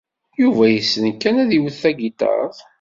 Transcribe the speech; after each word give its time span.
Yuba 0.41 0.63
yessen 0.69 1.05
kan 1.21 1.35
ad 1.43 1.51
iwet 1.57 1.75
tagiṭart. 1.81 2.57